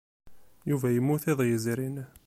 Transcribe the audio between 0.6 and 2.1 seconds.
Yuba yemmut iḍ yezrin.